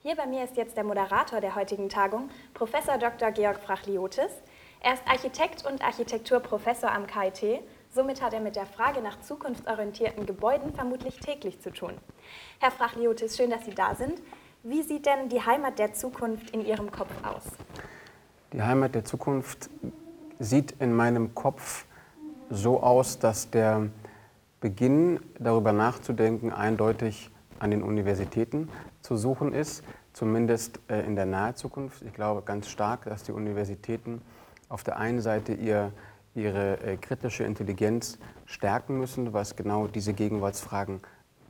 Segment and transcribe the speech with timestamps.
[0.00, 3.32] Hier bei mir ist jetzt der Moderator der heutigen Tagung, Professor Dr.
[3.32, 4.30] Georg Frachliotis.
[4.80, 7.64] Er ist Architekt und Architekturprofessor am KIT.
[7.92, 11.94] Somit hat er mit der Frage nach zukunftsorientierten Gebäuden vermutlich täglich zu tun.
[12.60, 14.22] Herr Frachliotis, schön, dass Sie da sind.
[14.62, 17.42] Wie sieht denn die Heimat der Zukunft in Ihrem Kopf aus?
[18.52, 19.68] Die Heimat der Zukunft
[20.38, 21.86] sieht in meinem Kopf
[22.50, 23.88] so aus, dass der
[24.60, 28.68] Beginn darüber nachzudenken eindeutig an den Universitäten
[29.00, 32.02] zu suchen ist, zumindest äh, in der nahen Zukunft.
[32.02, 34.20] Ich glaube ganz stark, dass die Universitäten
[34.68, 35.92] auf der einen Seite ihr,
[36.34, 41.00] ihre äh, kritische Intelligenz stärken müssen, was genau diese Gegenwartsfragen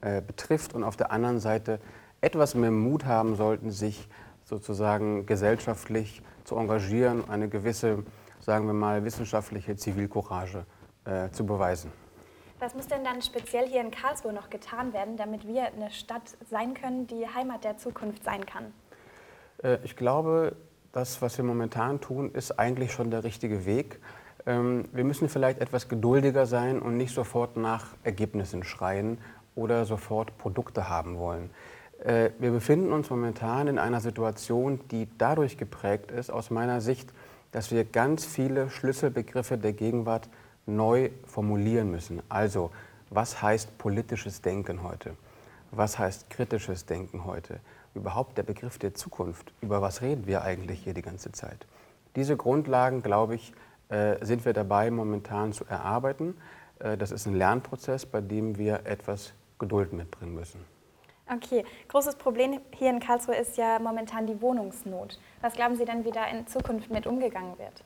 [0.01, 1.81] äh, betrifft, und auf der anderen Seite
[2.21, 4.09] etwas mehr Mut haben sollten, sich
[4.45, 8.05] sozusagen gesellschaftlich zu engagieren, eine gewisse,
[8.41, 10.65] sagen wir mal, wissenschaftliche Zivilcourage
[11.33, 11.91] zu beweisen.
[12.61, 16.37] Was muss denn dann speziell hier in Karlsruhe noch getan werden, damit wir eine Stadt
[16.51, 18.73] sein können, die Heimat der Zukunft sein kann?
[19.63, 20.57] Äh, ich glaube,
[20.93, 24.01] das, was wir momentan tun, ist eigentlich schon der richtige Weg.
[24.45, 29.19] Ähm, wir müssen vielleicht etwas geduldiger sein und nicht sofort nach Ergebnissen schreien
[29.55, 31.51] oder sofort Produkte haben wollen.
[32.03, 37.13] Äh, wir befinden uns momentan in einer Situation, die dadurch geprägt ist, aus meiner Sicht,
[37.53, 40.29] dass wir ganz viele Schlüsselbegriffe der Gegenwart
[40.69, 42.23] neu formulieren müssen.
[42.29, 42.71] Also,
[43.11, 45.17] was heißt politisches Denken heute?
[45.71, 47.61] Was heißt kritisches Denken heute?
[47.95, 49.53] Überhaupt der Begriff der Zukunft.
[49.61, 51.67] Über was reden wir eigentlich hier die ganze Zeit?
[52.17, 53.53] Diese Grundlagen, glaube ich,
[53.89, 56.37] äh, sind wir dabei momentan zu erarbeiten.
[56.79, 60.65] Äh, das ist ein Lernprozess, bei dem wir etwas Geduld mitbringen müssen.
[61.31, 65.19] Okay, großes Problem hier in Karlsruhe ist ja momentan die Wohnungsnot.
[65.43, 67.85] Was glauben Sie denn, wie da in Zukunft mit umgegangen wird?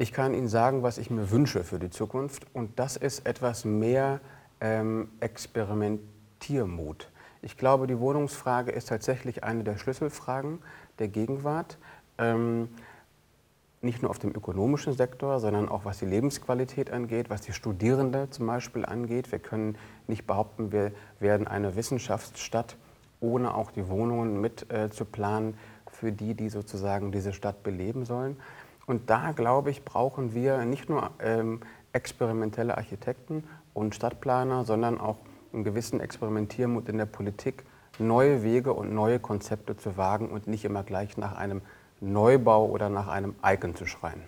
[0.00, 3.64] Ich kann Ihnen sagen, was ich mir wünsche für die Zukunft und das ist etwas
[3.64, 4.20] mehr
[4.60, 7.10] ähm, Experimentiermut.
[7.42, 10.60] Ich glaube, die Wohnungsfrage ist tatsächlich eine der Schlüsselfragen
[11.00, 11.78] der Gegenwart.
[12.16, 12.68] Ähm,
[13.80, 18.30] nicht nur auf dem ökonomischen Sektor, sondern auch was die Lebensqualität angeht, was die Studierende
[18.30, 19.32] zum Beispiel angeht.
[19.32, 19.76] Wir können
[20.06, 22.76] nicht behaupten, wir werden eine Wissenschaftsstadt,
[23.18, 25.58] ohne auch die Wohnungen mit äh, zu planen
[25.90, 28.36] für die, die sozusagen diese Stadt beleben sollen.
[28.88, 31.60] Und da, glaube ich, brauchen wir nicht nur ähm,
[31.92, 33.44] experimentelle Architekten
[33.74, 35.18] und Stadtplaner, sondern auch
[35.52, 37.64] einen gewissen Experimentiermut in der Politik,
[37.98, 41.60] neue Wege und neue Konzepte zu wagen und nicht immer gleich nach einem
[42.00, 44.22] Neubau oder nach einem Icon zu schreien.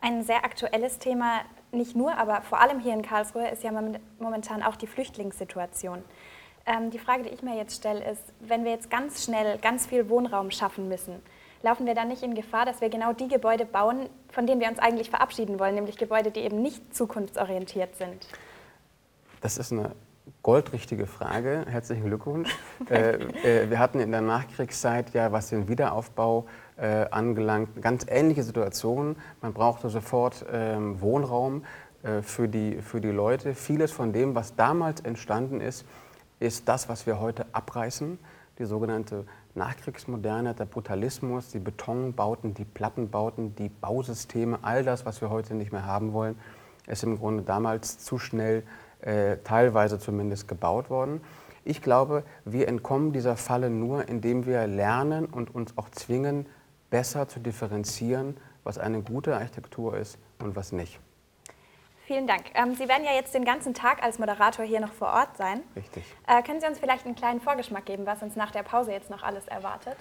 [0.00, 1.40] Ein sehr aktuelles Thema,
[1.72, 3.72] nicht nur, aber vor allem hier in Karlsruhe, ist ja
[4.20, 6.04] momentan auch die Flüchtlingssituation.
[6.66, 9.86] Ähm, die Frage, die ich mir jetzt stelle, ist, wenn wir jetzt ganz schnell ganz
[9.88, 11.20] viel Wohnraum schaffen müssen,
[11.62, 14.68] laufen wir dann nicht in Gefahr, dass wir genau die Gebäude bauen, von denen wir
[14.68, 18.26] uns eigentlich verabschieden wollen, nämlich Gebäude, die eben nicht zukunftsorientiert sind?
[19.40, 19.92] Das ist eine
[20.42, 21.64] goldrichtige Frage.
[21.68, 22.56] Herzlichen Glückwunsch.
[22.90, 28.06] äh, äh, wir hatten in der Nachkriegszeit ja, was den Wiederaufbau äh, angelangt, eine ganz
[28.08, 29.16] ähnliche Situation.
[29.40, 31.64] Man brauchte sofort ähm, Wohnraum
[32.02, 33.54] äh, für, die, für die Leute.
[33.54, 35.84] Vieles von dem, was damals entstanden ist,
[36.38, 38.18] ist das, was wir heute abreißen,
[38.60, 45.30] die sogenannte Nachkriegsmoderne, der Brutalismus, die Betonbauten, die Plattenbauten, die Bausysteme, all das, was wir
[45.30, 46.38] heute nicht mehr haben wollen,
[46.86, 48.62] ist im Grunde damals zu schnell,
[49.00, 51.20] äh, teilweise zumindest, gebaut worden.
[51.64, 56.46] Ich glaube, wir entkommen dieser Falle nur, indem wir lernen und uns auch zwingen,
[56.90, 61.00] besser zu differenzieren, was eine gute Architektur ist und was nicht.
[62.10, 62.46] Vielen Dank.
[62.54, 65.60] Ähm, Sie werden ja jetzt den ganzen Tag als Moderator hier noch vor Ort sein.
[65.76, 66.02] Richtig.
[66.26, 69.10] Äh, können Sie uns vielleicht einen kleinen Vorgeschmack geben, was uns nach der Pause jetzt
[69.10, 69.94] noch alles erwartet?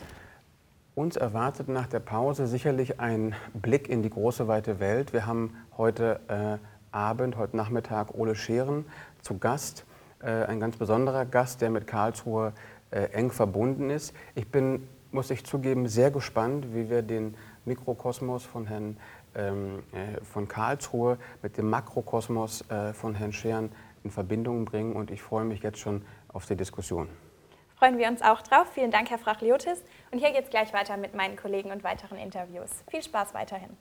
[0.96, 5.14] Uns erwartet nach der Pause sicherlich ein Blick in die große weite Welt.
[5.14, 6.58] Wir haben heute äh,
[6.92, 8.86] Abend, heute Nachmittag Ole Scheren
[9.22, 9.86] zu Gast.
[10.24, 12.54] Äh, ein ganz besonderer Gast, der mit Karlsruhe
[12.90, 14.16] äh, eng verbunden ist.
[14.34, 18.98] Ich bin, muss ich zugeben, sehr gespannt, wie wir den Mikrokosmos von Herrn
[20.24, 23.72] von Karlsruhe mit dem Makrokosmos äh, von Herrn Scheren
[24.04, 27.10] in Verbindung bringen und ich freue mich jetzt schon auf die Diskussion.
[27.76, 28.68] Freuen wir uns auch drauf.
[28.74, 29.84] Vielen Dank, Herr Frachliotis.
[30.12, 32.84] Und hier geht es gleich weiter mit meinen Kollegen und weiteren Interviews.
[32.90, 33.78] Viel Spaß weiterhin.